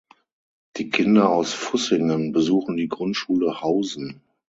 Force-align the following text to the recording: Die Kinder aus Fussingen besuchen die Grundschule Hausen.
Die 0.77 0.89
Kinder 0.89 1.29
aus 1.29 1.53
Fussingen 1.53 2.31
besuchen 2.31 2.75
die 2.75 2.87
Grundschule 2.87 3.61
Hausen. 3.61 4.19